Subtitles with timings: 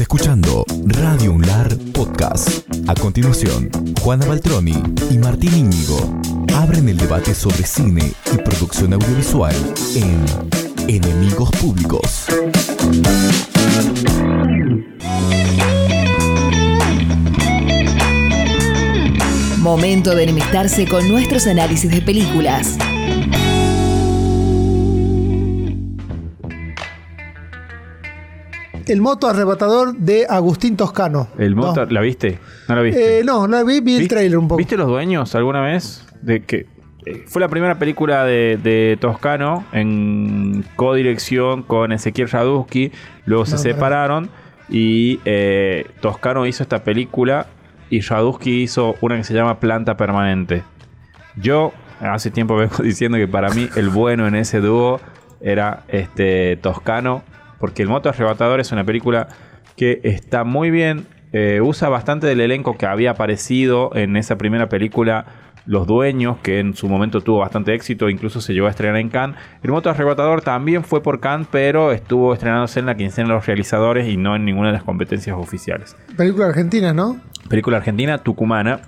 [0.00, 2.66] Escuchando Radio Unlar Podcast.
[2.88, 6.20] A continuación, Juana Baltroni y Martín Íñigo
[6.54, 9.54] abren el debate sobre cine y producción audiovisual
[9.94, 10.24] en
[10.88, 12.26] Enemigos Públicos.
[19.58, 22.76] Momento de enemistarse con nuestros análisis de películas.
[28.88, 31.28] El moto arrebatador de Agustín Toscano.
[31.38, 31.62] El No.
[31.68, 32.38] motor, ¿la viste?
[32.68, 33.20] ¿No la viste?
[33.20, 34.58] Eh, no, la vi, vi el ¿Viste- trailer un poco.
[34.58, 36.06] ¿Viste Los Dueños alguna vez?
[36.22, 36.66] De que
[37.04, 42.92] eh, fue la primera película de, de Toscano en codirección con Ezequiel Radusky.
[43.26, 44.30] Luego se No, separaron
[44.68, 47.46] y eh, Toscano hizo esta película
[47.90, 50.62] y Radusky hizo una que se llama Planta Permanente.
[51.36, 55.00] Yo hace tiempo vengo diciendo que para mí el bueno en ese dúo
[55.40, 57.22] era este Toscano,
[57.62, 59.28] porque El Moto Arrebatador es una película
[59.76, 64.68] que está muy bien, eh, usa bastante del elenco que había aparecido en esa primera
[64.68, 65.26] película
[65.64, 69.10] Los Dueños, que en su momento tuvo bastante éxito, incluso se llegó a estrenar en
[69.10, 69.36] Cannes.
[69.62, 73.46] El Moto Arrebatador también fue por Cannes, pero estuvo estrenándose en la quincena de los
[73.46, 77.20] realizadores y no en ninguna de las competencias oficiales Película argentina, ¿no?
[77.48, 78.80] película argentina tucumana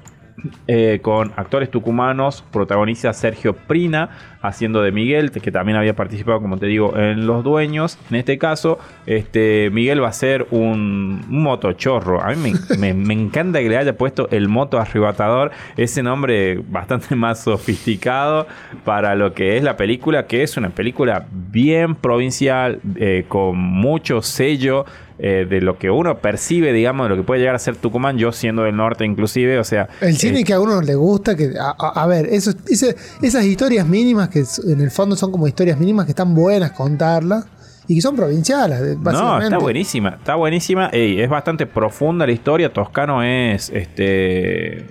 [0.66, 4.10] eh, con actores tucumanos, protagoniza Sergio Prina
[4.42, 7.98] haciendo de Miguel, que también había participado, como te digo, en Los Dueños.
[8.10, 12.20] En este caso, este Miguel va a ser un, un motochorro.
[12.22, 16.60] A mí me, me- me encanta que le haya puesto el moto arrebatador, ese nombre
[16.68, 18.46] bastante más sofisticado
[18.84, 24.20] para lo que es la película, que es una película bien provincial, eh, con mucho
[24.20, 24.84] sello
[25.19, 28.19] eh, de lo que uno percibe, digamos, de lo que puede llegar a ser Tucumán,
[28.19, 29.89] yo siendo del norte inclusive, o sea...
[30.01, 33.87] El cine eh, que a uno le gusta, que a, ver, eso, ese- esas historias
[33.87, 37.47] mínimas que en el fondo son como historias mínimas que están buenas contarlas
[37.87, 40.89] y que son provinciales, eh, No, está buenísima, está buenísima.
[40.92, 42.73] Ey, es bastante profunda la historia.
[42.73, 44.87] Toscano es este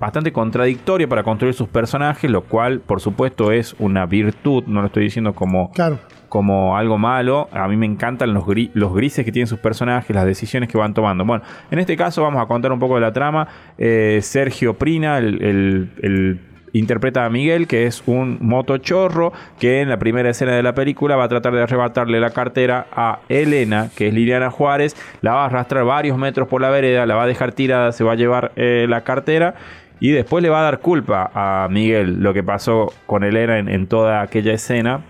[0.00, 4.64] bastante contradictorio para construir sus personajes, lo cual, por supuesto, es una virtud.
[4.66, 5.98] No lo estoy diciendo como, Claro.
[6.28, 7.48] Como algo malo.
[7.52, 8.44] A mí me encantan los,
[8.74, 11.24] los grises que tienen sus personajes, las decisiones que van tomando.
[11.24, 13.46] Bueno, en este caso vamos a contar un poco de la trama.
[13.78, 16.40] Eh, Sergio Prina, el- el-
[16.72, 21.16] interpreta a Miguel, que es un motochorro que en la primera escena de la película
[21.16, 24.94] va a tratar de arrebatarle la cartera a Elena, que es Liliana Juárez.
[25.22, 28.04] La va a arrastrar varios metros por la vereda, la va a dejar tirada, se
[28.04, 29.54] va a llevar eh, la cartera.
[30.00, 33.70] Y después le va a dar culpa a Miguel lo que pasó con Elena en-
[33.70, 35.00] en toda aquella escena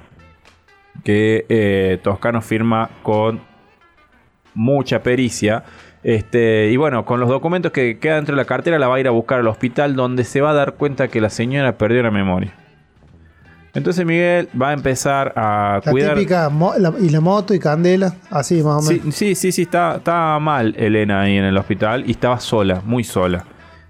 [1.06, 3.40] que eh, Toscano firma con
[4.54, 5.62] mucha pericia.
[6.02, 9.00] Este, y bueno, con los documentos que quedan dentro de la cartera la va a
[9.00, 12.02] ir a buscar al hospital donde se va a dar cuenta que la señora perdió
[12.02, 12.52] la memoria.
[13.72, 16.14] Entonces Miguel va a empezar a La cuidar...
[16.16, 19.14] típica la- y la moto y candela, así más o Sí, menos.
[19.14, 23.04] sí, sí, sí, está, estaba mal Elena ahí en el hospital y estaba sola, muy
[23.04, 23.44] sola.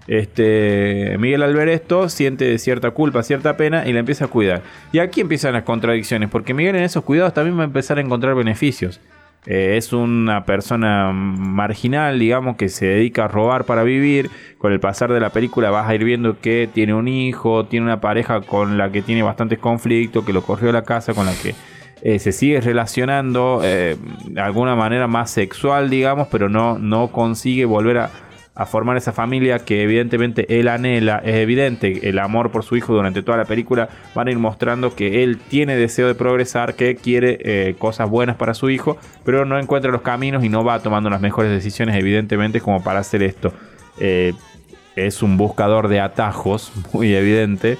[0.07, 4.61] Este, Miguel al ver esto siente cierta culpa, cierta pena y la empieza a cuidar.
[4.91, 8.01] Y aquí empiezan las contradicciones, porque Miguel en esos cuidados también va a empezar a
[8.01, 9.01] encontrar beneficios.
[9.45, 14.29] Eh, es una persona marginal, digamos, que se dedica a robar para vivir.
[14.57, 17.85] Con el pasar de la película vas a ir viendo que tiene un hijo, tiene
[17.85, 21.25] una pareja con la que tiene bastantes conflictos, que lo corrió a la casa, con
[21.25, 21.55] la que
[22.01, 27.63] eh, se sigue relacionando eh, de alguna manera más sexual, digamos, pero no, no consigue
[27.63, 28.09] volver a,
[28.57, 31.21] a formar esa familia que evidentemente él anhela.
[31.23, 33.87] Es evidente el amor por su hijo durante toda la película.
[34.15, 38.35] Van a ir mostrando que él tiene deseo de progresar, que quiere eh, cosas buenas
[38.35, 41.95] para su hijo, pero no encuentra los caminos y no va tomando las mejores decisiones,
[41.95, 43.53] evidentemente, como para hacer esto.
[43.99, 44.33] Eh,
[44.95, 47.77] es un buscador de atajos, muy evidente.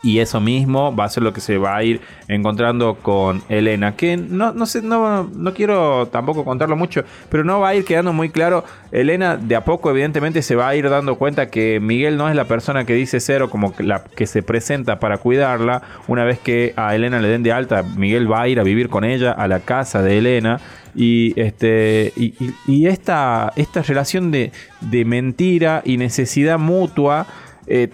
[0.00, 3.96] Y eso mismo va a ser lo que se va a ir encontrando con Elena.
[3.96, 7.84] Que no, no sé, no, no quiero tampoco contarlo mucho, pero no va a ir
[7.84, 8.64] quedando muy claro.
[8.92, 12.36] Elena de a poco, evidentemente, se va a ir dando cuenta que Miguel no es
[12.36, 15.82] la persona que dice cero, como la que se presenta para cuidarla.
[16.06, 18.88] Una vez que a Elena le den de alta, Miguel va a ir a vivir
[18.88, 20.60] con ella a la casa de Elena.
[20.94, 27.26] Y, este, y esta, esta relación de, de mentira y necesidad mutua.
[27.66, 27.90] eh,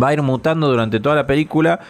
[0.00, 1.80] va a ir mutando durante toda la película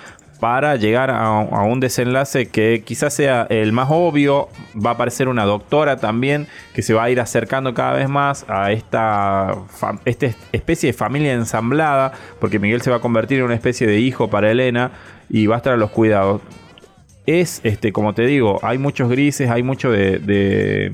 [0.41, 4.49] para llegar a, un desenlace que quizás sea el más obvio.
[4.75, 8.45] Va a aparecer una doctora también que se va a ir acercando cada vez más
[8.49, 9.55] a esta,
[10.53, 14.29] especie de familia ensamblada, porque Miguel se va a convertir en una especie de hijo
[14.29, 14.91] para Elena
[15.31, 16.43] y va a estar a los cuidados.
[17.25, 20.93] Es, este, como te digo, hay muchos grises, hay mucho de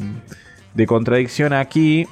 [0.86, 2.06] contradicción aquí.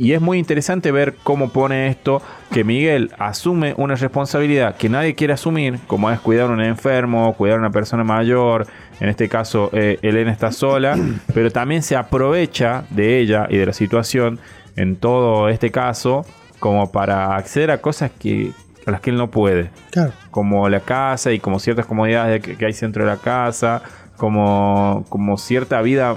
[0.00, 5.14] Y es muy interesante ver cómo pone esto, que Miguel asume una responsabilidad que nadie
[5.14, 8.66] quiere asumir, como es cuidar a un enfermo, cuidar a una persona mayor,
[8.98, 10.96] en este caso eh, Elena está sola,
[11.34, 14.38] pero también se aprovecha de ella y de la situación
[14.74, 16.24] en todo este caso
[16.60, 18.52] como para acceder a cosas que,
[18.86, 19.68] a las que él no puede.
[19.90, 20.14] Claro.
[20.30, 23.82] Como la casa y como ciertas comodidades que, que hay dentro de la casa,
[24.16, 26.16] como, como cierta vida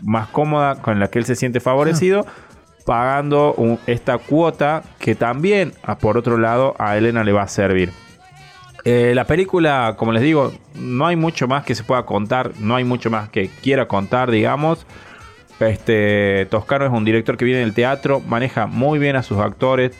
[0.00, 2.24] más cómoda con la que él se siente favorecido,
[2.84, 7.90] pagando esta cuota que también, a- por otro lado, a Elena le va a servir.
[8.84, 12.76] Eh, la película, como les digo, no hay mucho más que se pueda contar, no
[12.76, 14.86] hay mucho más que quiera contar, digamos.
[15.60, 19.92] Este Toscano es un director que viene del teatro, maneja muy bien a sus actores.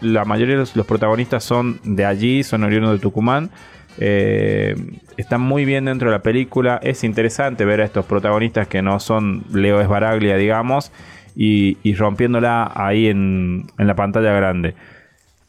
[0.00, 3.50] La mayoría de los, los protagonistas son de allí, son oriundos de Tucumán.
[3.98, 4.74] Eh,
[5.18, 6.80] están muy bien dentro de la película.
[6.82, 10.90] Es interesante ver a estos protagonistas que no son Leo Esbaraglia, digamos,
[11.36, 14.74] y, rompiéndola ahí en, en la pantalla grande.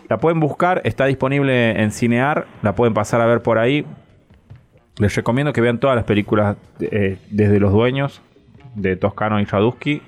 [0.10, 3.86] La pueden buscar, está disponible en Cinear, la pueden pasar a ver por ahí.
[4.98, 8.22] Les recomiendo que vean todas las películas eh, desde Los Dueños,
[8.76, 10.02] de Toscano y Radusky,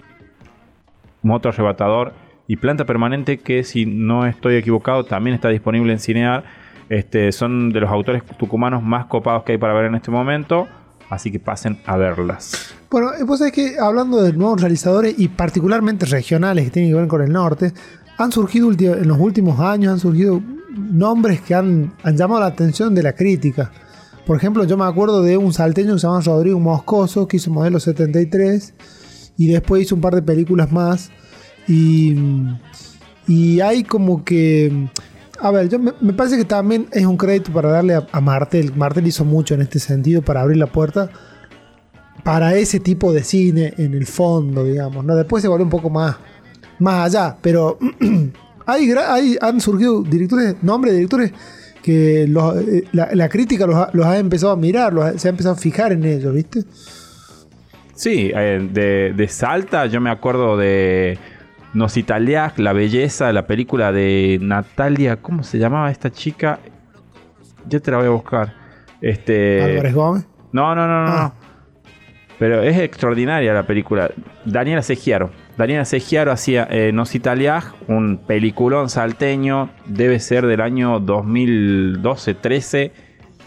[1.23, 2.13] Moto Arrebatador
[2.47, 6.43] y Planta Permanente, que si no estoy equivocado también está disponible en Cinear.
[6.89, 10.67] Este, son de los autores tucumanos más copados que hay para ver en este momento,
[11.15, 12.73] así que pasen a verlas.
[12.89, 16.97] Bueno, eh, vos sabés que hablando de nuevos realizadores y particularmente regionales que tienen que
[16.99, 17.73] ver con el norte,
[18.17, 20.41] han surgido en los últimos años, han surgido
[20.75, 23.71] nombres que han, han llamado la atención de la crítica.
[24.25, 27.51] Por ejemplo, yo me acuerdo de un salteño que se llama Rodrigo Moscoso, que hizo
[27.51, 28.73] Modelo 73,
[29.37, 31.11] y después hizo un par de películas más.
[31.67, 32.15] Y,
[33.27, 34.89] y hay como que...
[35.39, 38.73] A ver, yo me, parece que también es un crédito para darle a, a Martel.
[38.75, 41.09] Martel hizo mucho en este sentido para abrir la puerta
[42.23, 45.05] para ese tipo de cine en el fondo, digamos.
[45.05, 45.15] ¿no?
[45.15, 46.15] Después se volvió un poco más,
[46.79, 47.77] más allá, pero
[48.65, 51.31] hay, hay- han surgido directores, nombres de directores
[51.83, 55.91] que eh, la, crítica los ha, empezado a mirar, los se ha empezado a fijar
[55.91, 56.63] en ellos, ¿viste?
[57.93, 61.19] Sí, eh, de, de Salta yo me acuerdo de
[61.75, 66.57] Nos Italiac, La Belleza, la película de Natalia, ¿cómo se llamaba esta chica?
[67.67, 68.53] Ya te la voy a buscar.
[69.01, 70.27] Este, Álvarez Gómez.
[70.53, 71.11] No, no, no, no.
[71.11, 71.33] Ah.
[71.37, 71.45] no.
[72.39, 74.09] Pero es extraordinaria la película.
[74.45, 75.31] Daniela Segiaro.
[75.57, 77.13] Daniela Segiaro hacía eh, Nos
[77.87, 79.69] un peliculón salteño.
[79.85, 82.91] Debe ser del año 2012-13.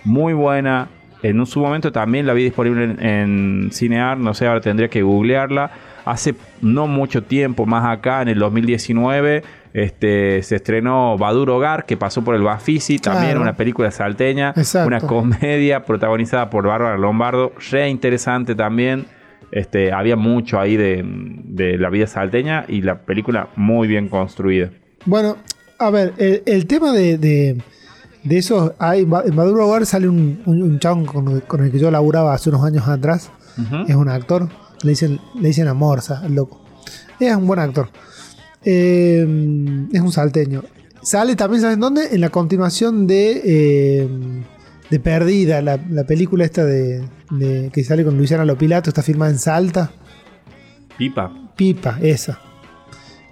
[0.04, 0.88] Muy buena.
[1.22, 4.16] En un- su momento también la vi disponible en, en Cinear.
[4.18, 5.70] No sé, ahora tendría que googlearla.
[6.04, 9.42] Hace no mucho tiempo, más acá, en el 2019,
[9.74, 12.98] este, se estrenó Baduro Hogar, que pasó por el Bafisi.
[12.98, 14.52] También una película salteña.
[14.56, 14.88] Exacto.
[14.88, 19.06] Una comedia protagonizada por Bárbara Lombardo, re interesante también.
[19.50, 24.70] Este, había mucho ahí de, de la vida salteña y la película muy bien construida.
[25.06, 25.36] Bueno,
[25.78, 27.62] a ver, el, el tema de, de,
[28.78, 32.34] hay, en Maduro Hogar sale un, un, un chabón con, con el que yo laburaba
[32.34, 33.30] hace unos años atrás.
[33.88, 34.48] Es un actor,
[34.82, 36.60] le dicen, le dicen a Morsa, el loco.
[37.20, 37.88] Es un buen actor.
[38.64, 39.26] Eh,
[39.92, 40.62] es un salteño.
[41.02, 42.08] Sale también, ¿saben dónde?
[42.14, 44.08] En la continuación de, eh,
[44.90, 49.30] de Perdida, la, la película esta de, de- que sale con Luciana Lopilato, está filmada
[49.30, 49.90] en Salta.
[50.96, 51.52] Pipa.
[51.56, 52.40] Pipa, esa.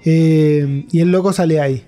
[0.04, 1.84] Eh, y el loco sale ahí.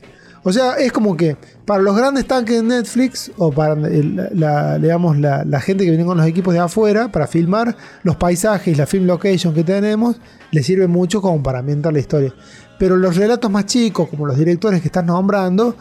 [0.49, 1.37] O sea, es como que
[1.67, 6.07] para los grandes tanques de Netflix o para el- la, digamos, la, gente que viene
[6.07, 10.17] con los equipos de afuera para filmar los paisajes la film location que tenemos,
[10.51, 12.33] les sirve mucho como para ambientar la historia.
[12.79, 15.77] Pero los relatos más chicos, como los directores que estás nombrando,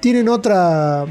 [0.00, 1.06] tienen otra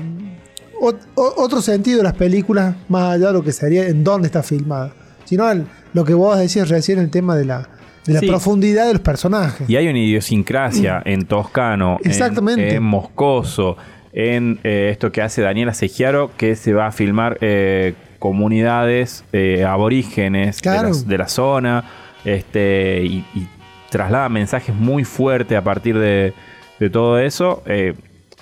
[1.15, 4.93] otro sentido las películas más allá de lo que sería en dónde está filmada.
[5.23, 5.45] Sino
[5.93, 7.69] lo que vos decías recién, el tema de la,
[8.07, 8.27] de la Sí.
[8.27, 9.69] profundidad de los personajes.
[9.69, 12.75] Y hay una idiosincrasia en Toscano, en- Exactamente.
[12.75, 13.77] En, Moscoso,
[14.13, 19.63] en eh, esto que hace Daniela Segiaro, que se va a filmar eh, comunidades eh,
[19.63, 21.83] aborígenes de la zona,
[22.25, 23.47] este, y, y
[23.89, 26.33] traslada mensajes muy fuertes a partir de,
[26.79, 27.63] de todo eso.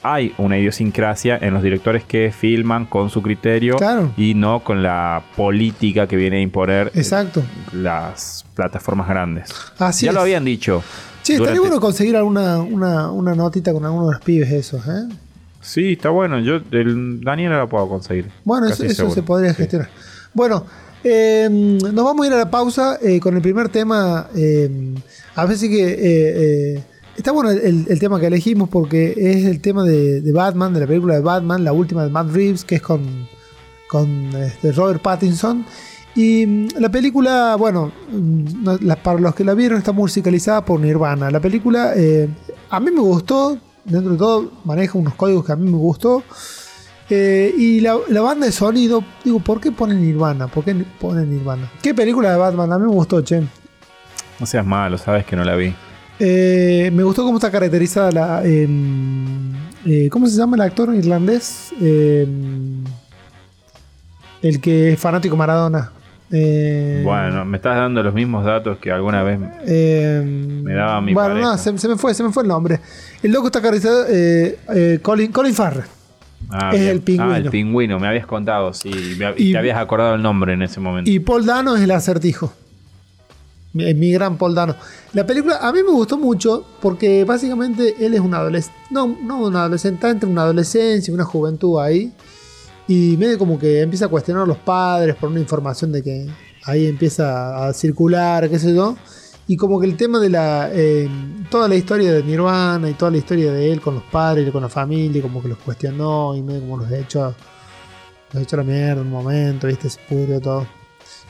[0.07, 4.11] Hay una idiosincrasia en los directores que filman con su criterio Claro.
[4.17, 7.41] y no con la política que viene a imponer eh, Exacto.
[7.73, 9.49] las plataformas grandes.
[9.79, 10.83] Así ya lo habían dicho.
[11.23, 15.07] Che, estaría bueno conseguir alguna una, una notita con alguno de los pibes esos, ¿eh?
[15.59, 16.39] Sí, está bueno.
[16.39, 18.29] Yo, el Daniela la puedo conseguir.
[18.43, 19.57] Bueno, eso, se podría Sí.
[19.63, 19.89] gestionar.
[20.35, 20.67] Bueno,
[21.03, 24.27] eh, nos vamos a ir a la pausa eh, con el primer tema.
[24.35, 24.69] eh,
[25.33, 26.79] a ver si que.
[27.15, 31.15] Está bueno el, tema que elegimos porque es el tema de, Batman, de la película
[31.15, 33.27] de Batman, la última de Matt Reeves, que es con,
[33.87, 35.65] con este, Robert Pattinson.
[36.15, 41.29] Y mm, la película, bueno, mm, para los que la vieron, está musicalizada por Nirvana.
[41.31, 42.29] La película eh,
[42.69, 46.23] a mí me gustó, dentro de todo maneja unos códigos que a mí me gustó.
[47.09, 50.47] Eh, y la, la banda de sonido, digo, ¿por qué ponen Nirvana?
[50.47, 51.71] ¿Por qué ponen Nirvana?
[51.81, 52.73] ¿Qué película de Batman?
[52.73, 53.43] A mí me gustó, che.
[54.39, 55.73] No seas malo, sabes que no la vi.
[56.19, 58.43] Eh, me gustó cómo está caracterizada la.
[58.45, 59.53] em,
[59.85, 61.71] eh, ¿Cómo se llama el actor irlandés?
[61.81, 62.83] Em,
[64.41, 65.91] el que es fanático Maradona.
[66.31, 69.39] Eh, Bueno, me estás dando los mismos datos que alguna vez.
[69.67, 71.47] em, me daba mi Bueno, pareja.
[71.51, 72.79] no, se, se me fue, se me fue el nombre.
[73.21, 74.05] El loco está caracterizado.
[74.09, 75.83] eh, eh, Colin, Colin Farrell.
[76.49, 76.91] Ah, Es bien.
[76.91, 77.33] el pingüino.
[77.33, 78.89] Ah, el pingüino, me habías contado, sí.
[79.17, 81.09] me- Y- te habías acordado el nombre en ese momento.
[81.09, 82.53] Y Paul Dano es el acertijo.
[83.75, 84.73] Mi, mi gran Paul Dano.
[85.11, 88.79] La película a mí me gustó mucho porque básicamente él es un adolescente.
[88.89, 92.13] No, no un adolescente, está entre una adolescencia y una juventud ahí.
[92.87, 96.27] Y medio como que empieza a cuestionar a los padres por una información de que
[96.63, 98.95] ahí empieza a circular, qué sé yo.
[99.45, 100.69] Y como que el tema de la.
[100.71, 101.09] eh,
[101.51, 104.51] toda la historia de Nirvana y toda la historia de él con los padres y
[104.51, 107.35] con la familia, como que los cuestionó y medio como los echó,
[108.31, 109.89] los echó a la mierda en un momento, ¿viste?
[109.89, 110.65] Se pudrió todo.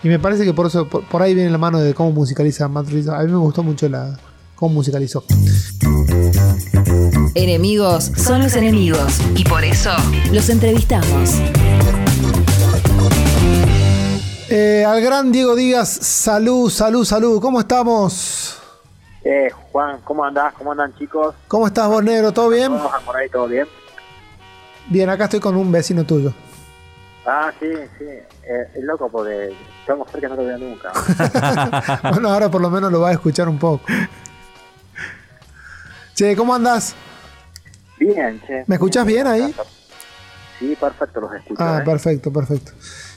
[0.06, 2.68] Y me parece que por eso, por, por ahí viene la mano de cómo musicaliza
[2.68, 3.08] Matt Reeves.
[3.08, 4.16] A mí me gustó mucho la
[4.54, 5.24] cómo musicalizó.
[7.34, 9.90] Enemigos son los enemigos y por eso
[10.32, 11.32] los entrevistamos.
[14.48, 17.42] Eh, al gran Diego Díaz, salud, salud, salud.
[17.42, 18.60] ¿Cómo estamos?
[19.24, 20.54] Eh, Juan, ¿cómo andás?
[20.54, 21.34] ¿Cómo andan chicos?
[21.48, 22.32] ¿Cómo estás vos, negro?
[22.32, 22.68] ¿Todo bien?
[22.68, 23.66] ¿Todos por ahí todo bien?
[24.88, 26.32] Bien, acá estoy con un vecino tuyo.
[27.26, 27.68] Ah, sí,
[27.98, 28.06] sí.
[28.06, 29.52] Eh, es loco porque
[29.86, 30.92] tengo fe que no lo veo nunca.
[32.12, 33.84] bueno, ahora por lo menos lo vas a escuchar un poco.
[36.14, 36.96] Che, ¿cómo andás?
[37.98, 38.64] Bien, che.
[38.68, 39.56] ¿Me escuchás bien ahí?
[40.60, 41.64] Sí, perfecto, los escucho.
[41.64, 41.86] Ah, ¿eh?
[41.86, 42.72] perfecto, perfecto.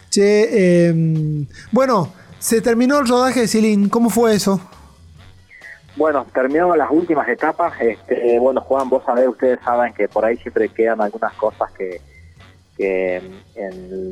[0.08, 0.48] Che,
[0.88, 3.90] eh, bueno, se terminó el rodaje de Celine.
[3.90, 4.58] ¿Cómo fue eso?
[5.96, 7.74] Bueno, terminamos las últimas etapas.
[7.80, 12.00] Este, bueno, Juan, vos sabés, ustedes saben que por ahí siempre quedan algunas cosas que,
[12.78, 13.42] que en,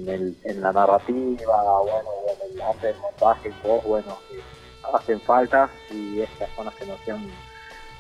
[0.08, 2.08] el- en la narrativa, bueno,
[2.44, 4.18] en el arte del montaje, bueno,
[4.92, 7.30] hacen falta y estas son las que nos hacen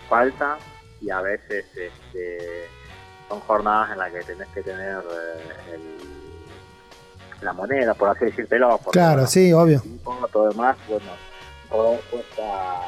[0.08, 0.58] falta
[1.00, 2.66] y a veces este,
[3.28, 5.96] son jornadas en las que tenés que tener eh, el-
[7.42, 8.78] la moneda, por así decírtelo.
[8.82, 9.80] porque, Claro, bueno, sí, obvio.
[9.80, 11.10] tiempo, todo demás, bueno,
[11.70, 12.80] todo cuesta,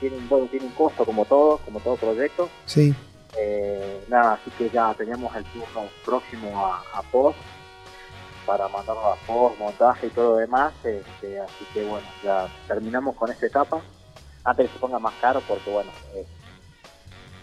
[0.00, 2.48] tiene un, tiene un costo como todo, como todo proyecto.
[2.66, 2.94] Sí.
[3.38, 7.38] Eh, nada, así que ya teníamos el turno próximo a, a post
[8.46, 10.72] para mandarlo a post, montaje y todo lo demás.
[10.84, 13.80] Este, así que bueno, ya terminamos con esta etapa.
[14.44, 16.26] Antes que se ponga más caro, porque bueno, eh,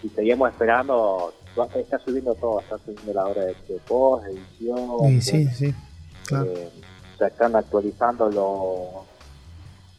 [0.00, 1.34] si seguimos esperando,
[1.74, 5.20] está subiendo todo, está subiendo la hora de, de post, edición.
[5.20, 5.74] Sí, bueno, sí.
[6.26, 6.44] Claro.
[6.46, 6.70] eh,
[7.18, 9.12] se están actualizando los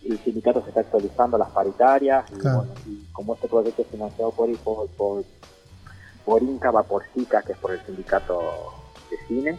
[0.06, 4.32] el sindicato se está actualizando las paritarias y, bueno, y como este proyecto es financiado
[4.32, 5.24] por por, por,
[6.26, 8.74] por Inca va por SICA que es por el sindicato
[9.10, 9.58] de cine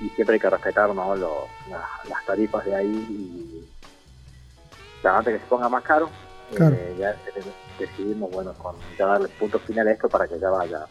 [0.00, 1.14] y siempre hay que respetar ¿no?
[1.16, 3.64] los- las, tarifas de ahí y
[5.02, 6.08] ya antes que se ponga más caro
[6.58, 7.52] eh, ya de-
[7.86, 10.86] decidimos bueno con ya darle punto final a esto para que ya vaya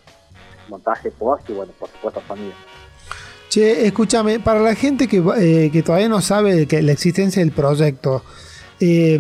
[0.70, 2.56] montaje post y bueno por supuesto familia
[3.50, 7.54] Che, escúchame, para la gente que, eh, que todavía no sabe que la existencia del
[7.54, 8.22] proyecto,
[8.82, 9.18] eh,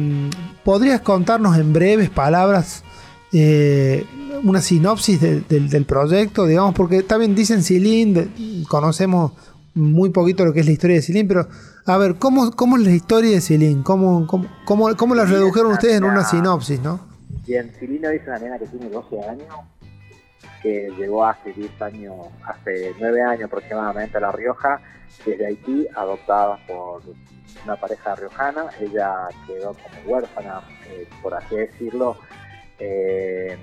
[0.64, 2.84] ¿podrías contarnos en breves palabras
[3.32, 4.06] eh,
[4.44, 6.46] una sinopsis del- del, del proyecto?
[6.46, 8.30] Digamos, porque también dicen Silín, de-
[8.68, 9.32] conocemos
[9.74, 11.48] muy poquito lo que es la historia de Silín, pero
[11.86, 13.84] a ver, ¿cómo, cómo es la historia de Silín?
[13.84, 17.00] ¿Cómo, cómo, cómo, cómo la redujeron ustedes en una sinopsis, no?
[17.46, 19.48] Bien, Silino es una nena que tiene 12 años,
[20.64, 22.16] que llegó hace 10 años,
[22.48, 24.82] hace 9 años aproximadamente a La Rioja,
[25.26, 27.02] desde Haití, adoptada por
[27.66, 28.66] una pareja riojana.
[28.80, 29.14] Ella
[29.46, 32.18] quedó como huérfana, eh, por así decirlo,
[32.80, 33.58] eh,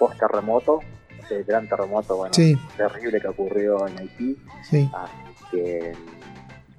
[0.00, 0.80] post terremoto,
[1.22, 2.58] ese gran terremoto, bueno, Sí.
[2.76, 4.36] terrible que ocurrió en Haití.
[4.68, 5.92] Sí, Así que,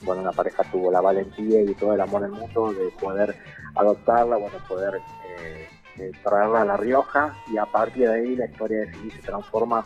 [0.03, 3.35] bueno, una pareja tuvo la valentía y todo el amor del mundo de poder
[3.75, 5.67] adoptarla, bueno, poder eh,
[5.99, 9.19] eh, traerla a La Rioja y a partir de ahí la historia de Silly se
[9.21, 9.85] transforma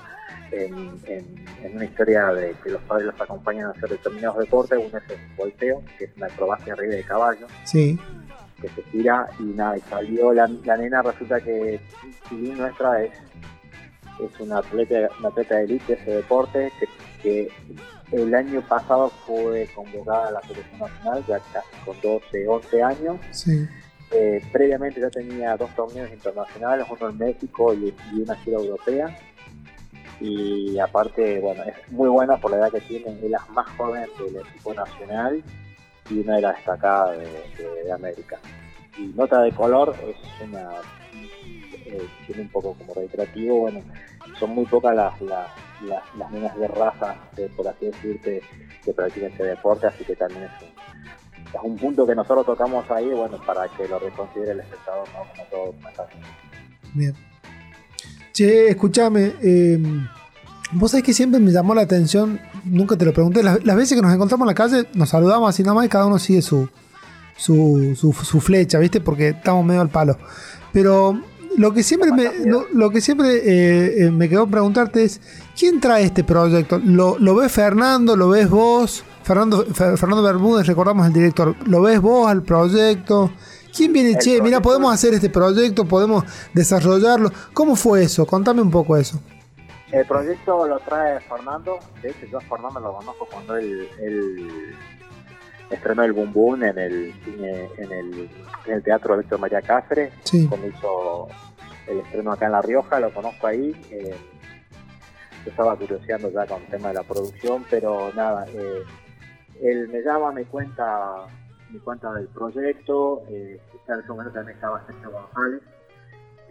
[0.51, 0.73] en,
[1.07, 4.97] en- en una historia de que los padres los acompañan a hacer determinados deportes, uno
[4.97, 7.99] es el volteo, que es una acrobacia arriba de caballo, sí,
[8.61, 11.79] que se tira y nada, y salió la, la nena, resulta que
[12.29, 13.11] Silly nuestra es,
[14.19, 16.87] es una atleta, una atleta de élite de ese deporte que,
[17.21, 17.51] que
[18.11, 23.17] el año pasado fue convocada a la selección nacional, ya casi con 12, 11 años.
[23.31, 23.67] sí.
[24.11, 29.17] Eh, previamente ya tenía dos torneos internacionales, uno en México y, y una gira europea.
[30.21, 34.07] Y aparte, bueno, es muy buena por la edad que tiene, es la más joven
[34.19, 35.43] del equipo nacional
[36.09, 37.25] y una de las destacadas de,
[37.83, 38.37] de- América.
[38.97, 40.15] Y nota de color es
[40.47, 40.69] una
[41.85, 43.81] eh, siendo un poco como reiterativo, bueno,
[44.39, 45.47] son muy pocas las, las,
[45.87, 48.41] las, las de raza, eh, por así decirte,
[48.83, 50.67] que practican este deporte, así que también es un,
[51.53, 55.19] es un punto que nosotros tocamos ahí, bueno, para que lo reconsidere el espectador, ¿no?
[55.31, 56.17] Como todo mensaje.
[56.93, 57.13] Bien.
[58.33, 59.33] Che, escúchame.
[59.41, 59.77] eh,
[60.73, 63.95] vos sabés que siempre me llamó la atención, nunca te lo pregunté, las, las veces
[63.95, 66.41] que nos encontramos en la calle, nos saludamos así nada más y cada uno sigue
[66.41, 66.67] su,
[67.37, 69.01] su, su, su flecha, ¿viste?
[69.01, 70.17] Porque estamos medio al palo.
[70.73, 71.19] Pero
[71.57, 75.21] lo que siempre me, lo, lo que siempre eh, eh, me quedó preguntarte es,
[75.57, 76.79] ¿quién trae este proyecto?
[76.83, 78.15] ¿Lo, lo ves Fernando?
[78.15, 79.03] ¿Lo ves vos?
[79.23, 81.55] Fernando, Fer- Fernando Bermúdez, recordamos el director.
[81.65, 83.31] ¿Lo ves vos al proyecto?
[83.75, 84.11] ¿Quién viene?
[84.11, 87.31] El che, mira, podemos hacer este proyecto, podemos desarrollarlo.
[87.53, 88.25] ¿Cómo fue eso?
[88.25, 89.19] Contame un poco eso.
[89.91, 94.75] El proyecto lo trae Fernando, de hecho yo a Fernando lo conozco cuando él, él
[95.69, 98.29] estrenó el Boom Boom en el cine, en el,
[98.65, 100.47] en el teatro Víctor María Cáceres, Sí.
[100.47, 101.27] cuando hizo
[101.87, 103.79] el estreno acá en La Rioja, lo conozco ahí.
[103.91, 104.15] eh,
[105.43, 108.81] yo estaba curioseando ya con el tema de la producción, pero nada, eh,
[109.61, 111.27] él me llama, me cuenta,
[111.69, 115.61] me cuenta del proyecto, eh, en ese momento también estaba Sergio González,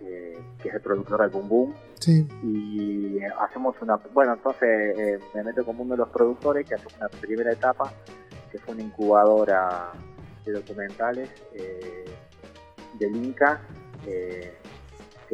[0.00, 2.26] eh, que es el productor del Boom Boom, Sí.
[2.42, 6.74] y eh, hacemos una bueno entonces eh, me meto como uno de los productores que
[6.74, 7.90] hacemos una primera etapa
[8.50, 9.92] que fue una incubadora
[10.44, 12.04] de documentales eh,
[12.98, 13.62] del Inca
[14.04, 14.52] que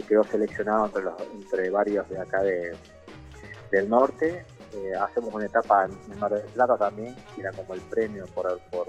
[0.06, 2.76] quedó seleccionado entre los entre varios de acá de,
[3.72, 4.44] del norte
[5.00, 8.86] hacemos una etapa en Mar del Plata también que era como el premio por por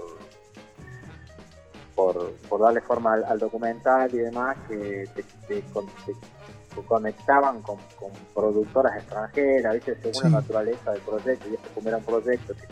[1.94, 6.14] por, por darle forma al, al documental y demás que te, te con- te-
[6.74, 9.94] te conectaban con, con productoras extranjeras, ¿viste?
[10.00, 10.20] según Sí.
[10.24, 12.66] la naturaleza del proyecto, y este como era un proyecto que,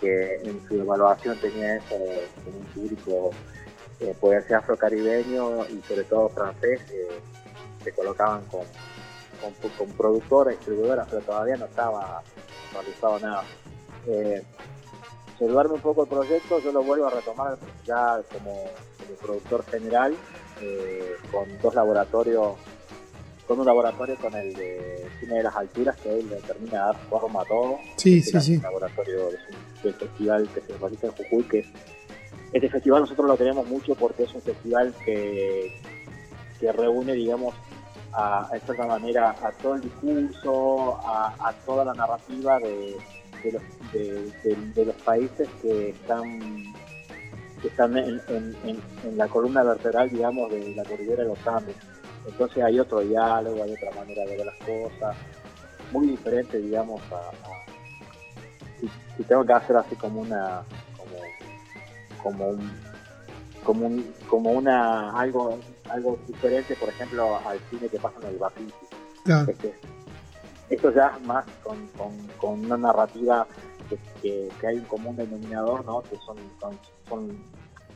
[0.00, 1.96] que en su evaluación tenía eso,
[2.44, 3.30] con un público
[4.00, 7.20] eh, poder ser afrocaribeño y sobre todo francés, eh,
[7.84, 8.62] se colocaban con,
[9.40, 12.22] con, con productoras, distribuidoras, pero todavía no estaba
[12.72, 13.42] realizado nada.
[14.06, 14.42] Eh,
[15.40, 18.62] saludarme un poco el proyecto, yo lo vuelvo a retomar ya como,
[18.98, 20.14] como productor general,
[20.60, 22.56] eh, con dos laboratorios,
[23.48, 26.92] con un laboratorio con el de cine de las alturas, que hoy le termina de
[26.92, 27.78] dar forma a todo.
[27.96, 28.54] Sí, Este sí, sí.
[28.56, 29.38] El laboratorio de-
[29.82, 31.66] del festival que se realiza en Jujuy, que es-
[32.52, 35.72] este festival nosotros lo queremos mucho porque es un festival que,
[36.60, 37.54] que reúne, digamos,
[38.12, 42.96] a, de cierta manera a todo el discurso, a, a toda la narrativa de,
[43.42, 46.38] de los, de, de- de los países que están
[47.62, 51.46] que están en, en- en- en la columna vertebral, digamos, de la cordillera de los
[51.46, 51.76] Andes.
[52.26, 55.16] Entonces hay otro diálogo, hay otra manera de ver las cosas,
[55.92, 57.64] muy diferente, digamos, a, a-
[58.80, 60.62] si, si tengo que hacer así como una,
[60.96, 61.18] como,
[62.22, 62.70] como un,
[63.62, 65.58] como un, como una, algo,
[65.90, 68.72] algo diferente, por ejemplo, al cine que pasa en el Bafisi.
[69.24, 69.50] Claro.
[69.50, 69.74] Este,
[70.70, 71.86] esto ya más con,
[72.38, 73.46] con, una narrativa
[74.22, 76.02] que, que, hay un común denominador, ¿no?
[76.02, 76.36] Que son,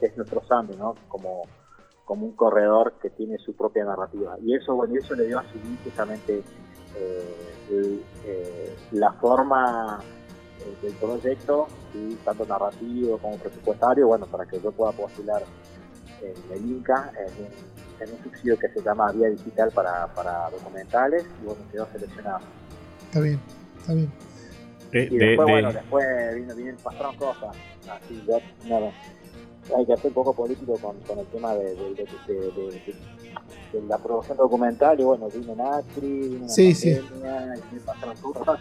[0.01, 0.97] que es nuestro Sande, ¿no?
[1.09, 1.43] Como,
[2.05, 4.37] como un corredor que tiene su propia narrativa.
[4.43, 6.43] Y eso, bueno, eso le dio a Civil justamente
[6.97, 10.01] eh, eh, la forma
[10.61, 11.69] eh, del proyecto,
[12.25, 15.43] tanto narrativo como presupuestario, bueno, para que yo pueda postular
[16.21, 17.51] en el Inca, en un,
[18.01, 22.41] en un subsidio que se llama Vía Digital para, para documentales, y bueno, quedó seleccionado.
[23.15, 23.41] Está bien,
[23.79, 24.13] está bien.
[24.91, 27.57] De- Y de- después, de- bueno, después vino, vino, pasaron cosas,
[27.89, 28.91] así, yo, nada,
[29.77, 32.71] hay que hacer un poco político con, con el tema de, de, de, de- de-
[32.73, 32.95] de-
[33.81, 36.93] de la producción documental, y bueno, vino Natri, vino Sí, sí.
[36.97, 38.59] pandemia, y pasaron cosas,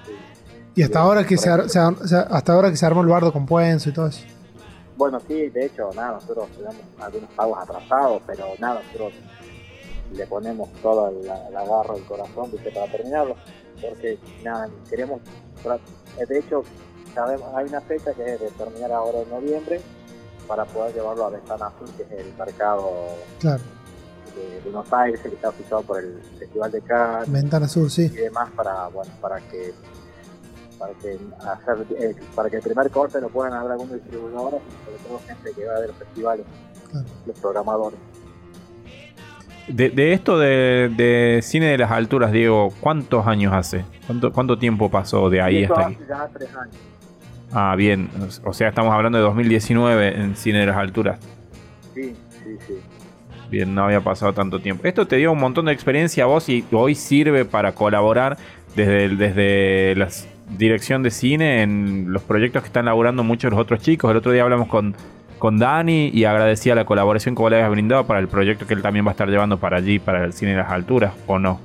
[0.76, 3.34] y, Y hasta ahora que se, ar- se hasta ahora que se armó el bardo
[3.34, 4.24] con Puenzo y todo eso.
[4.96, 9.14] Bueno, sí, de hecho, nada, nosotros tenemos algunos pagos atrasados, pero nada, nosotros
[10.16, 12.70] le ponemos toda la, la garra del corazón ¿viste?
[12.70, 13.36] para terminarlo,
[13.90, 15.22] porque nada, queremos,
[15.64, 15.80] tra-
[16.28, 16.64] de hecho,
[17.14, 19.82] sabemos, hay una fecha que es de terminar ahora en noviembre
[20.48, 22.92] para poder llevarlo a Ventana Azul, que es el mercado
[23.40, 23.62] Claro.
[24.36, 28.04] de Buenos Aires, que está oficiado por el Festival de Cannes Ventana Sur, sí.
[28.06, 29.74] y demás para bueno para que
[30.80, 34.86] para que hacer eh, para que el primer corte lo puedan haber algunos distribuidores y
[34.86, 36.46] sobre todo gente que va a ver los festivales
[36.92, 37.08] Claro.
[37.26, 38.00] los programadores
[39.68, 43.86] de, de esto de, de cine de las alturas, Diego, ¿cuántos años hace?
[44.06, 46.76] ¿Cuánto, cuánto tiempo pasó de ahí hasta hace ya tres años
[47.54, 48.10] Ah, bien.
[48.44, 51.20] O sea, estamos hablando de 2019 en cine de las alturas.
[51.94, 52.74] sí sí sí
[53.52, 54.88] Bien, no había pasado tanto tiempo.
[54.88, 58.38] Esto te dio un montón de experiencia a vos y hoy sirve para colaborar
[58.76, 60.08] desde, desde la
[60.58, 64.10] dirección de cine en los proyectos que están laburando muchos los otros chicos.
[64.10, 64.96] El otro día hablamos con,
[65.44, 68.76] con Dani y agradecía la colaboración que vos le habías brindado para el proyecto que
[68.76, 71.38] él también va a estar llevando para allí, para el cine de las alturas, ¿o
[71.38, 71.60] no?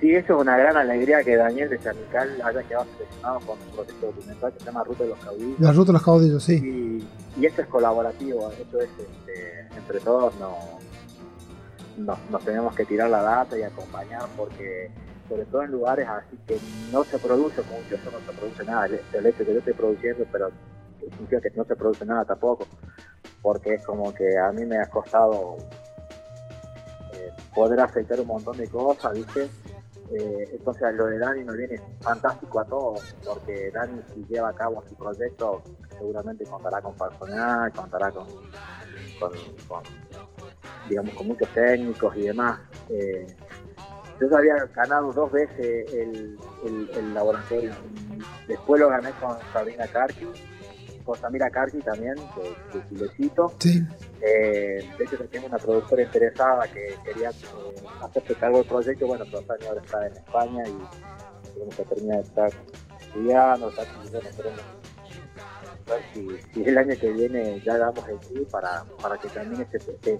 [0.00, 3.76] Sí, eso es una gran alegría que Daniel de Chamical haya quedado seleccionado con un
[3.76, 5.60] proyecto documental que se llama Ruta de los Caudillos.
[5.60, 6.54] La ruta de los caudillos, sí.
[6.56, 10.56] Y, y esto es colaborativo, esto es este, entre todos no,
[11.98, 14.90] no- nos tenemos que tirar la data y acompañar porque
[15.28, 16.58] sobre todo en lugares así que
[16.92, 19.74] no se produce mucho, eso no se produce nada, el, el hecho que yo estoy
[19.74, 20.50] produciendo, pero
[21.10, 22.66] significa que no se produce nada tampoco,
[23.42, 25.56] porque es como que a mí me ha costado
[27.12, 29.48] eh, poder aceitar un montón de cosas, ¿viste?
[30.12, 34.54] Eh, entonces lo de Dani nos viene fantástico a todos, porque Dani si lleva a
[34.54, 35.62] cabo su proyecto
[35.98, 38.26] seguramente contará con personal, contará con,
[40.88, 42.60] digamos con muchos técnicos y demás.
[42.88, 43.26] Eh,
[44.20, 47.72] yo ya había ganado dos veces el, el, laboratorio.
[48.48, 50.26] Después lo gané con Sabrina Karki,
[51.06, 53.52] con Samira Karki también, de, de Chilecito.
[53.58, 53.82] Sí.
[54.20, 57.34] Eh, de hecho, tengo una productora interesada que quería eh,
[58.02, 59.06] hacerse cargo del proyecto.
[59.06, 62.52] Bueno, pero Tania ahora está en España y tenemos que terminar de estar
[63.00, 63.70] estudiando.
[63.70, 63.92] Bueno,
[64.36, 64.62] queremos
[65.86, 69.62] ver si, si el año que viene ya damos el sí para, para que también
[69.62, 70.18] este, este,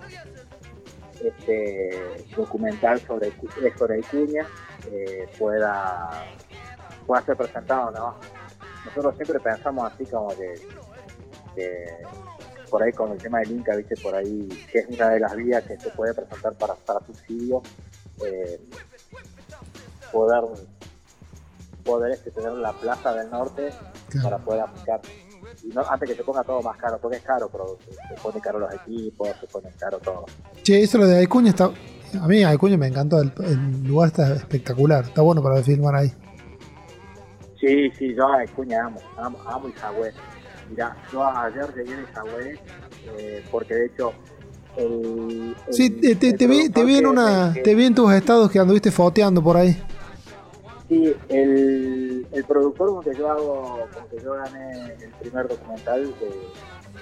[1.24, 3.32] este documental sobre,
[3.76, 4.46] sobre Icuña
[4.90, 6.24] eh, pueda,
[7.06, 7.90] pueda ser presentado.
[7.90, 8.35] ¿no?
[8.86, 10.54] Nosotros siempre pensamos así como que,
[11.54, 11.84] que
[12.70, 15.36] por ahí con el tema del Inca, viste, por ahí, que es una de las
[15.36, 17.62] vías que se puede presentar para, para subsidio,
[18.24, 18.60] eh,
[20.12, 20.42] poder,
[21.84, 23.70] poder este, tener la plaza del norte
[24.08, 24.30] Claro.
[24.30, 25.00] para poder aplicar.
[25.64, 28.40] Y no, antes que se ponga todo más caro, porque es caro producir, se pone
[28.40, 30.26] caro los equipos, se pone caro todo.
[30.62, 31.70] Che, eso lo de Acuña está.
[32.20, 36.12] A mí Acuña me encantó, el, el lugar está espectacular, está bueno para filmar ahí.
[37.58, 40.12] Sí, sí, yo a Escuña amo, amo, amo Isagüe.
[40.70, 42.58] Mirá, yo ayer llegué de Isagüe
[43.18, 44.12] eh, porque de hecho
[44.76, 47.86] el, el- Sí, te, te, el te vi, te vi en una, que- te vi
[47.86, 49.76] en tus estados que anduviste foteando por ahí.
[50.88, 56.02] Sí, el, el productor con que yo hago, con que yo gané el primer documental,
[56.20, 56.52] de-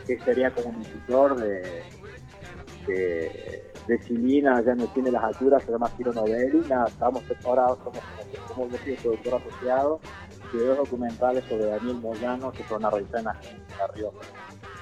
[0.06, 1.82] que sería como un editor de,
[2.86, 7.66] de, de Silina, el cine de las alturas, se llama Ciro Novelli, nada, estamos ahora
[7.68, 10.00] somos como, como yo soy el productor asociado,
[10.58, 14.18] dos documentales sobre Daniel Moyano que van a realizar en la, en la Rioja.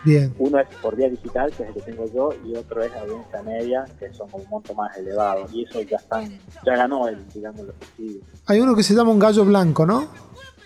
[0.04, 0.34] Bien.
[0.38, 3.42] Uno es por vía digital, que es el que tengo yo, y otro es audiencia
[3.42, 5.46] media, que son un monto más elevado.
[5.52, 6.28] Y eso ya están,
[6.66, 8.24] ya ganó el, digamos, los subsidios.
[8.46, 10.08] Hay uno que se llama Un Gallo Blanco, ¿no?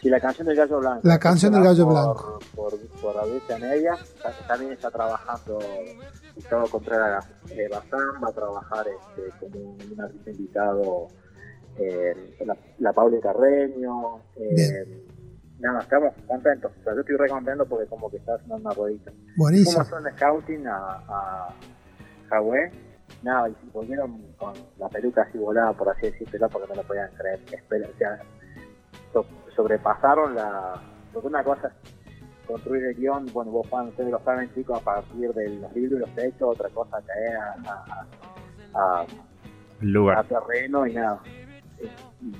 [0.00, 1.00] Sí, la canción del Gallo Blanco.
[1.02, 2.38] La canción del Gallo por, Blanco.
[2.54, 3.98] Por, por audiencia media.
[4.22, 5.58] Ta- También está trabajando
[6.34, 11.08] Gustavo Contreras eh, Bazán, va a trabajar este, como un artista invitado
[11.78, 14.18] eh, la, la Paula Carreño.
[14.36, 15.06] Eh,
[15.58, 16.72] nada, estamos contentos.
[16.80, 19.12] O sea, yo estoy re contento porque como que está haciendo una ruedita.
[19.36, 19.84] Buenísimo.
[19.84, 20.76] Fuimos un scouting a,
[21.08, 21.54] a
[22.30, 22.70] Hawái.
[23.22, 26.82] Nada, y se volvieron con la peluca así volada, por así decirlo, porque no lo
[26.82, 27.40] podían creer.
[27.52, 28.18] Espera, o sea,
[29.12, 30.80] so- sobrepasaron la.
[31.12, 31.92] Porque una cosa es
[32.46, 35.98] construir el guion, bueno, vos Juan, ustedes lo saben, chicos, a partir de los libros
[35.98, 38.06] y los textos, otra cosa caer a, a,
[38.74, 39.06] a, a-
[39.80, 40.26] El a lugar.
[40.28, 41.20] terreno y nada.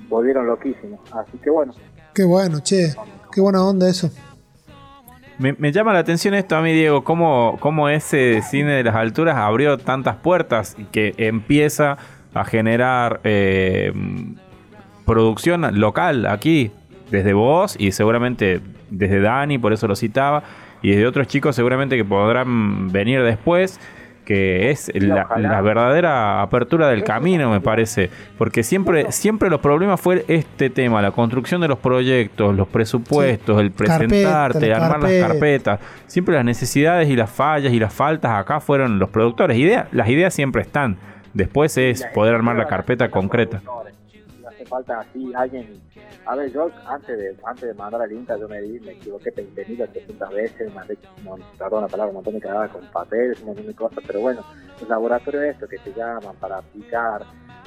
[0.09, 0.99] Volvieron loquísimos.
[1.11, 1.73] Así que bueno,
[2.13, 2.95] Qué bueno, che.
[3.31, 4.09] Qué buena onda eso.
[5.37, 8.95] Me, me llama la atención esto a mí, Diego, cómo, cómo ese cine de las
[8.95, 11.99] alturas abrió tantas puertas y que empieza
[12.33, 13.93] a generar eh,
[15.05, 16.71] producción local aquí,
[17.11, 20.41] desde vos y seguramente desde Dani, por eso lo citaba,
[20.81, 23.79] y desde otros chicos seguramente que podrán venir después,
[24.27, 30.25] que es la, verdadera apertura del camino, me parece, porque siempre, siempre los problemas fue
[30.27, 35.11] este tema, la construcción de los proyectos, los presupuestos, el Carpeta, presentarte, la armar las
[35.11, 35.27] carpeta.
[35.29, 39.87] carpetas, siempre las necesidades y las fallas y las faltas acá fueron los productores, Idea-
[39.93, 40.97] las ideas siempre están,
[41.33, 43.61] después es poder armar la carpeta concreta.
[43.61, 43.96] productores.
[44.67, 45.81] No falta así alguien.
[46.25, 49.33] A ver, yo antes de antes de mandar al Inca, yo me di, me equivoqué
[49.33, 53.47] 20.000 800 veces, mandé, no, perdón la palabra, un montón de cagadas con papeles, un
[53.47, 54.43] montón de cosas, pero bueno,
[54.79, 57.23] los laboratorios estos que te llaman para aplicar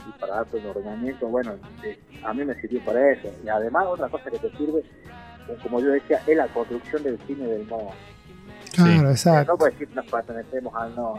[0.08, 3.28] y para darte un ordenamiento, bueno, eh, a mí me sirvió para eso.
[3.44, 7.18] Y además, otra cosa que te sirve, eh, como yo decía, es la construcción del
[7.26, 7.90] cine del modo.
[8.74, 9.56] Claro, No exacto.
[9.56, 11.14] puedo decir nos pertenecemos al no,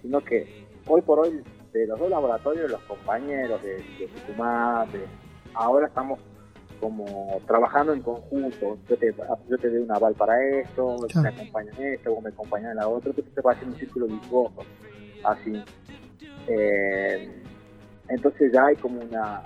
[0.00, 1.42] sino que hoy por hoy
[1.80, 5.04] de los dos laboratorios, los compañeros de, de Tucumán, de-
[5.54, 6.18] ahora estamos
[6.80, 8.78] como trabajando en conjunto.
[8.88, 9.14] Yo te,
[9.48, 11.22] yo te doy un aval para esto, Claro.
[11.22, 13.80] me acompañan en esto, vos me acompañan en la otra, entonces se va haciendo un
[13.80, 14.60] círculo virtuoso,
[15.24, 15.62] así.
[16.48, 17.42] Eh,
[18.08, 19.42] entonces ya hay como una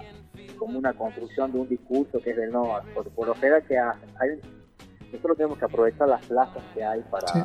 [0.58, 3.78] como una construcción de un discurso que es del no, por, por lo general que.
[3.78, 4.40] Hay,
[5.12, 7.40] nosotros tenemos que aprovechar las plazas que hay para, Sí.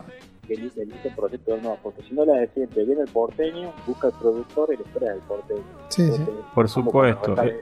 [0.48, 3.72] Que elige el proyecto del nuevo, porque si no le decía, te viene el porteño,
[3.88, 5.62] busca el productor y la historia del porteño.
[5.90, 6.24] Sí, sí.
[6.54, 7.44] Por ¿cómo supuesto.
[7.44, 7.60] Eh?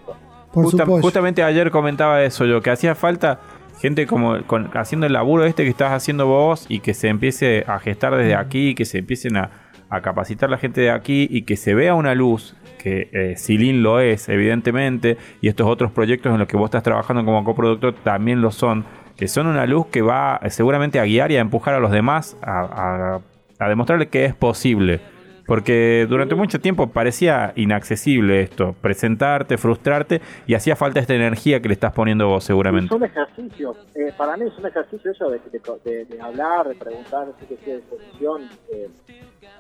[0.51, 1.01] Por Justa- supuesto.
[1.07, 3.39] justamente ayer comentaba eso yo, que hacía falta
[3.79, 7.63] gente como con- haciendo el laburo este que estás haciendo vos y que se empiece
[7.67, 9.49] a gestar desde aquí, que se empiecen a,
[9.89, 13.81] a capacitar la gente de aquí y que se vea una luz, que eh, Silin
[13.83, 17.93] lo es, evidentemente, y estos otros proyectos en los que vos estás trabajando como coproductor
[18.03, 18.85] también lo son,
[19.27, 22.37] son una luz que va eh, seguramente a guiar y a empujar a los demás
[22.41, 23.19] a,
[23.59, 24.99] a- demostrarle que es posible.
[25.47, 31.67] Porque durante mucho tiempo parecía inaccesible esto, presentarte, frustrarte y hacía falta esta energía que
[31.67, 32.87] le estás poniendo vos seguramente.
[32.89, 33.75] Son ejercicios.
[33.95, 35.39] Eh, para mí es un ejercicio eso de,
[35.83, 38.41] de- de- hablar, de preguntar, de que estoy a disposición.
[38.73, 38.87] Eh,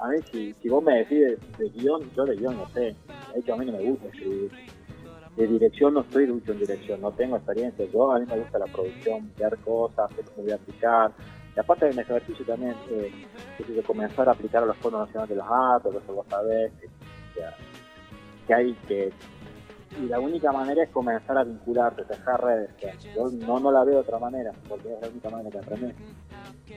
[0.01, 2.95] a mí, si, si vos me decís de, guion, yo de guion no sé.
[3.35, 4.51] Hecho, a mí no me gusta escribir.
[5.35, 7.85] De dirección no estoy mucho en dirección, no tengo experiencia.
[7.93, 11.11] Yo a mí me gusta la producción, ver cosas, ver cómo voy a aplicar.
[11.55, 13.11] Y aparte de un ejercicio también, eh,
[13.57, 16.71] que de comenzar a aplicar a los fondos nacionales de los datos, eso vos sabés,
[16.73, 17.41] que, que-
[18.47, 19.11] que hay que
[19.97, 22.69] y la única manera es comenzar a vincularte, dejar redes.
[22.79, 25.57] que Yo no, no la veo de otra manera, porque es la única manera que
[25.59, 25.95] aprendés.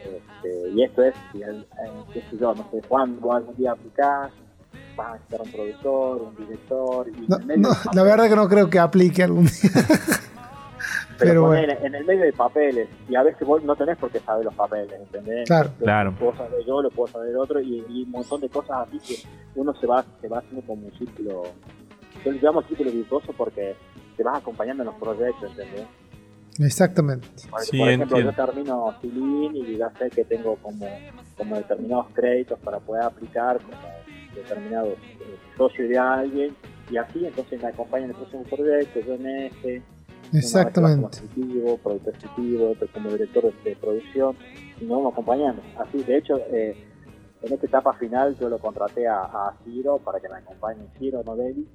[0.04, 4.32] Este, y esto es, si el- eh, qué yo, no sé cuándo algún día aplicás,
[4.96, 7.08] vas a necesitar un productor, un director.
[7.08, 9.44] Y No, en el medio no, de la verdad que no creo que aplique algún
[9.46, 9.70] día.
[11.18, 14.44] pero en el medio de papeles, y a veces vos no tenés por qué saber
[14.44, 15.46] los papeles, ¿entendés?
[15.46, 15.70] Claro.
[15.78, 16.14] Lo Claro.
[16.18, 19.28] puedo saber yo, lo puedo saber otro, y, y un montón de cosas así que
[19.54, 21.44] uno se va, se va haciendo como un círculo,
[22.24, 23.76] yo le llamo círculo virtuoso porque
[24.16, 25.86] te vas acompañando en los proyectos, ¿entendés?
[26.58, 27.28] Exactamente.
[27.50, 28.30] Por, Sí, por ejemplo, entiendo.
[28.32, 30.86] yo termino Filin y ya sé que tengo como,
[31.36, 33.76] como determinados créditos para poder aplicar como
[34.34, 36.56] determinados eh, socios de alguien
[36.90, 39.82] y así entonces me acompañan en el próximo proyecto, yo en este,
[40.32, 41.18] Exactamente.
[41.34, 44.36] Como productor ejecutivo, otro como director de, producción
[44.80, 45.62] y nos vamos acompañando.
[45.78, 46.74] Así, de hecho, eh,
[47.42, 51.22] en esta etapa final yo lo contraté a, a Ciro para que me acompañe, Ciro
[51.24, 51.68] Novelli,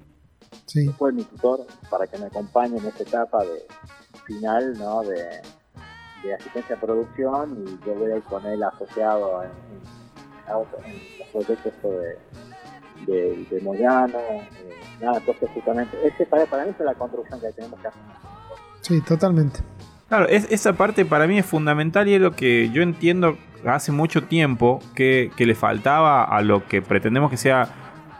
[0.66, 0.88] Sí.
[0.98, 3.66] fue mi tutor para que me acompañe en esta etapa de
[4.26, 5.02] final ¿no?
[5.02, 5.22] de,
[6.24, 10.00] de asistencia a producción y yo voy a ir con él asociado en, en-
[10.84, 12.18] en los proyectos de,
[13.06, 14.48] de, de Moyano eh,
[15.00, 18.00] nada entonces justamente ese para, para mí es la construcción que tenemos que hacer
[18.82, 19.60] Sí, totalmente.
[20.08, 23.36] Claro, es- esa parte para mí es fundamental y es lo que yo entiendo
[23.66, 27.68] hace mucho tiempo que, que le faltaba a lo que pretendemos que sea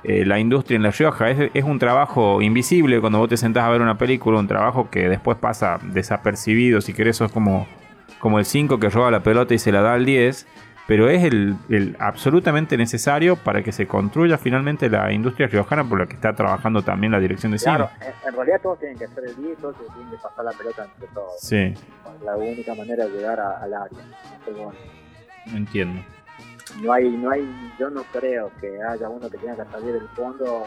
[0.04, 1.30] eh, la industria en La Rioja.
[1.30, 4.90] Es, es un trabajo invisible cuando vos te sentás a ver una película, un trabajo
[4.90, 7.66] que después pasa desapercibido, si querés, sos como,
[8.18, 10.46] como el 5 que roba la pelota y se la da al 10.
[10.90, 16.00] Pero es el, el absolutamente necesario para que se construya finalmente la industria riojana por
[16.00, 17.76] la que está trabajando también la dirección de cine.
[17.76, 20.50] claro en, en realidad todos tienen que hacer el día todos tienen que pasar la
[20.50, 21.74] pelota entre todos Sí,
[22.24, 23.98] la única manera de llegar a- al área
[24.46, 24.72] bueno,
[25.54, 26.02] entiendo.
[26.82, 30.08] no hay, no hay, yo no creo que haya uno que tenga que salir del
[30.16, 30.64] fondo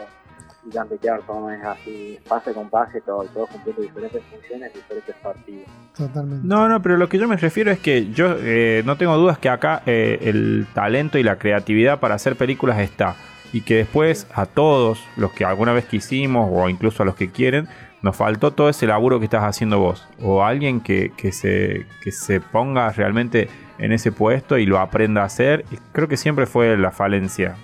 [0.66, 5.66] y gambetear todo es así, pase con pase, todo, todos cumpliendo diferentes funciones, diferentes partidos.
[5.96, 6.46] Totalmente.
[6.46, 9.38] No, no, pero lo que yo me refiero es que yo eh, no tengo dudas
[9.38, 13.14] que acá eh, el talento y la creatividad para hacer películas está.
[13.52, 17.30] Y que después a todos los que alguna vez quisimos o incluso a los que
[17.30, 17.68] quieren,
[18.02, 20.08] nos faltó todo ese laburo que estás haciendo vos.
[20.20, 23.48] O alguien que, que se, que se ponga realmente
[23.78, 25.64] en ese puesto y lo aprenda a hacer.
[25.70, 27.54] Y creo que siempre fue la falencia.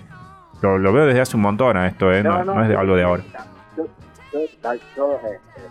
[0.61, 2.23] Lo, lo veo desde hace un montón a esto, ¿eh?
[2.23, 3.23] no, no es de algo de ahora.
[3.75, 3.87] Yo,
[4.31, 4.39] yo,
[4.95, 5.61] yo, este,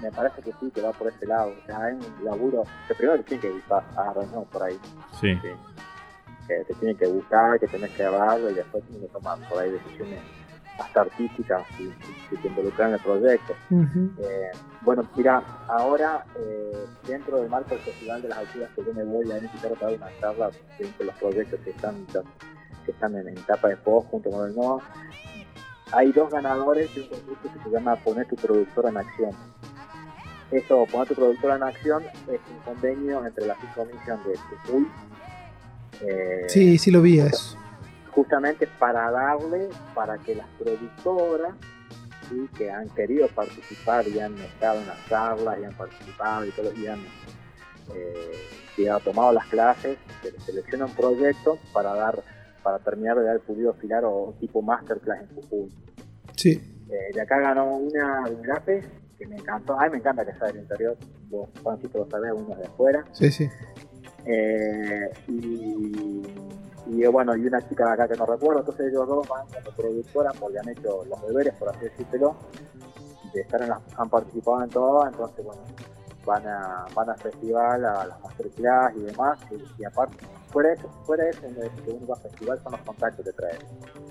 [0.00, 1.52] me parece que sí, que va por ese lado.
[1.60, 4.78] O sea, hay un laburo que primero te tiene que gustar, ah, no, por ahí.
[5.20, 5.34] Sí.
[5.42, 5.48] Sí.
[6.46, 9.62] Que te tiene que gustar, que tenés que verlo y después tienes que tomar por
[9.62, 10.20] ahí decisiones
[10.78, 13.54] hasta artísticas si, si, si te involucran en el proyecto.
[13.70, 18.94] Eh, bueno, mira, ahora eh, dentro del marco del Festival de las Alturas que yo
[18.94, 22.06] me voy a invitar a dar una charla dentro de los proyectos que están,
[22.84, 24.80] que están en etapa de post junto con el NOA,
[25.92, 29.30] hay dos ganadores de un concurso que se llama Poner tu productora en acción.
[30.50, 34.88] Eso, Poner tu productora en acción es un convenio entre la Comisión de Jujuy
[36.00, 37.56] eh, Sí, sí lo vi eso.
[38.10, 41.54] justamente para darle, para que las productoras
[42.28, 42.48] ¿sí?
[42.56, 46.72] que han querido participar y han estado en las charlas y han participado y todo,
[46.74, 47.00] y han,
[47.94, 52.22] eh, y han tomado las clases, se les selecciona un proyecto para dar
[52.62, 55.68] para terminar de dar el pulido filar o tipo masterclass en Jujuy.
[56.36, 56.84] Sí.
[56.90, 58.84] Eh, de acá ganó una de Grape,
[59.18, 60.96] que me encantó, ay me encanta que sea del interior,
[61.30, 63.48] vos Juancito lo sabés, uno de afuera, Sí, sí.
[64.26, 66.22] eh, y,
[66.86, 69.76] y, bueno, y una chica de acá que no recuerdo, entonces ellos dos van como
[69.76, 72.36] productora porque han hecho los deberes, por así decirlo,
[73.32, 75.62] de estar en las, han participado en todo, entonces bueno,
[76.26, 80.16] van a, van al festival, a las masterclass y demás, y, y aparte
[80.52, 83.58] fuera eso, fuera eso, que uno va a festival son los contactos que trae.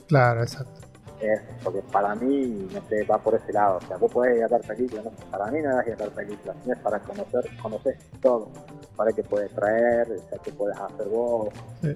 [0.07, 0.81] Claro, exacto.
[1.21, 3.77] Es, porque para mí, no sé, va por ese lado.
[3.77, 5.11] O sea, vos podés ir a películas, ¿no?
[5.29, 8.49] para mí no es ir a ver películas, es para conocer, conocer todo.
[8.95, 11.49] Para qué puedes traer, o sea, qué puedes hacer vos.
[11.81, 11.95] Sí.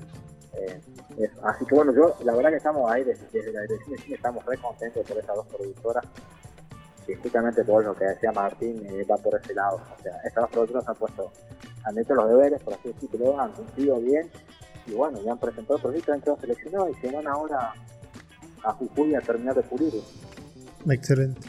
[0.54, 0.80] Eh,
[1.18, 3.98] es- así que bueno, yo la verdad que estamos ahí desde, desde la dirección de
[4.04, 6.06] cine, estamos re contentos por esas dos productoras.
[7.08, 9.80] Y justamente por lo que decía Martín, eh, va por ese lado.
[9.98, 11.32] O sea, estas dos productoras han puesto,
[11.86, 14.30] han hecho los deberes, por así decirlo, han cumplido bien.
[14.88, 17.74] Y bueno, ya han presentado proyectos, han quedado seleccionados y se van ahora
[18.64, 19.94] a Jujuy a terminar de pulir.
[20.90, 21.48] Excelente.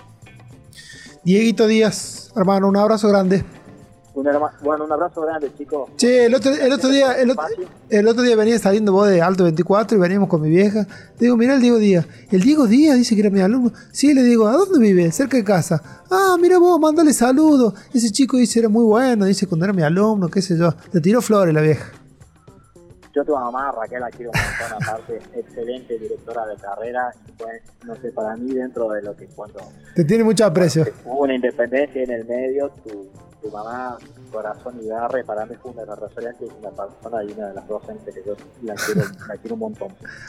[1.25, 3.44] Dieguito Díaz, hermano, un abrazo grande.
[4.16, 4.24] Un
[4.62, 5.90] bueno, un abrazo grande, chicos.
[5.98, 7.44] Che, el otro, el otro día, el otro,
[7.90, 10.87] el otro día venía saliendo vos de Alto 24 y veníamos con mi vieja.
[11.18, 12.07] Digo, mirá el Diego Díaz.
[12.31, 13.72] El Diego Díaz dice que era mi alumno.
[13.92, 15.12] Sí, le digo, ¿a dónde vive?
[15.12, 15.83] Cerca de casa.
[16.11, 17.74] Ah, mira vos, mándale saludos.
[17.92, 20.72] Ese chico dice, era muy bueno, dice cuando era mi alumno, qué sé yo.
[20.92, 21.92] Le tiró flores la vieja.
[23.14, 27.12] Yo tu mamá, Raquel, la quiero un montón, aparte, excelente directora de carrera.
[27.37, 29.59] Pues, no sé, para mí, dentro de lo que cuando
[29.94, 30.87] Te tiene mucho aprecio.
[31.05, 33.11] hubo una independencia en el medio, tu,
[33.46, 33.96] tu mamá,
[34.32, 37.54] corazón y garre, para mí fue una de referencias y una persona y una de
[37.54, 39.88] las docentes que yo la quiero, la quiero un montón.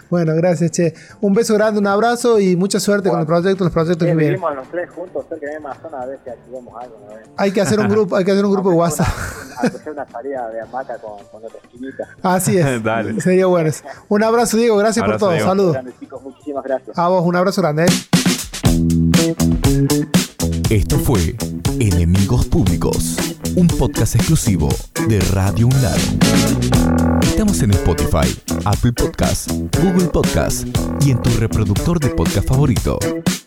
[0.10, 0.94] Bueno, gracias, che.
[1.22, 4.36] Un beso grande, un abrazo y mucha suerte con el proyecto, los proyectos que vienen.
[4.36, 7.16] vivimos los tres juntos de la misma zona, a ver si activamos algo, ¿no?
[7.38, 9.08] Hay que hacer un grupo, hay que hacer un grupo de WhatsApp.
[9.08, 12.08] sea Una, salida de hamaca con, con otra esquinita.
[12.22, 12.84] Así es.
[12.84, 13.20] Dale.
[13.22, 13.72] Sería bueno.
[14.10, 14.78] Un abrazo, Diego.
[14.78, 15.36] Gracias Abrazo, por todo.
[15.36, 15.50] Diego.
[15.50, 15.74] Saludos.
[15.74, 16.98] Grandes chicos, muchísimas gracias.
[16.98, 17.86] A vos, un abrazo grande.
[17.86, 18.47] ¿eh?
[20.70, 21.36] Esto fue
[21.80, 23.16] Enemigos Públicos,
[23.56, 24.70] un podcast exclusivo
[25.08, 25.98] de Radio UNLAR.
[27.24, 30.66] Estamos en Spotify, Apple Podcasts, Google Podcasts
[31.02, 32.98] y en tu reproductor de podcast favorito.